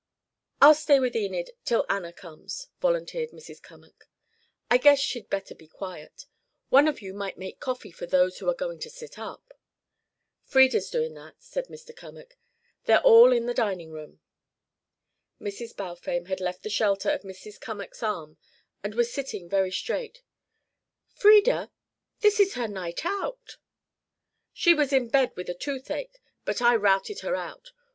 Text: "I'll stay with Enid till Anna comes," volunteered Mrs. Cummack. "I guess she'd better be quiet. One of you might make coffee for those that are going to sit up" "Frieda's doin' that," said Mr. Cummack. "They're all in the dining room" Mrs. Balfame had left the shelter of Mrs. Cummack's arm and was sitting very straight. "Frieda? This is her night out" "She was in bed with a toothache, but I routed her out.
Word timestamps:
"I'll 0.59 0.73
stay 0.73 0.99
with 0.99 1.15
Enid 1.15 1.51
till 1.63 1.85
Anna 1.87 2.11
comes," 2.11 2.69
volunteered 2.81 3.29
Mrs. 3.29 3.61
Cummack. 3.61 4.07
"I 4.67 4.79
guess 4.79 4.97
she'd 4.97 5.29
better 5.29 5.53
be 5.53 5.67
quiet. 5.67 6.25
One 6.69 6.87
of 6.87 7.03
you 7.03 7.13
might 7.13 7.37
make 7.37 7.59
coffee 7.59 7.91
for 7.91 8.07
those 8.07 8.39
that 8.39 8.47
are 8.47 8.55
going 8.55 8.79
to 8.79 8.89
sit 8.89 9.19
up" 9.19 9.53
"Frieda's 10.49 10.89
doin' 10.89 11.13
that," 11.13 11.35
said 11.37 11.67
Mr. 11.67 11.95
Cummack. 11.95 12.35
"They're 12.85 13.01
all 13.03 13.31
in 13.31 13.45
the 13.45 13.53
dining 13.53 13.91
room" 13.91 14.21
Mrs. 15.39 15.77
Balfame 15.77 16.27
had 16.27 16.39
left 16.41 16.63
the 16.63 16.69
shelter 16.71 17.11
of 17.11 17.21
Mrs. 17.21 17.61
Cummack's 17.61 18.01
arm 18.01 18.37
and 18.83 18.95
was 18.95 19.13
sitting 19.13 19.47
very 19.47 19.69
straight. 19.69 20.23
"Frieda? 21.13 21.69
This 22.21 22.39
is 22.39 22.55
her 22.55 22.67
night 22.67 23.05
out" 23.05 23.57
"She 24.51 24.73
was 24.73 24.91
in 24.91 25.09
bed 25.09 25.33
with 25.35 25.47
a 25.47 25.53
toothache, 25.53 26.17
but 26.43 26.59
I 26.59 26.75
routed 26.75 27.19
her 27.19 27.35
out. 27.35 27.71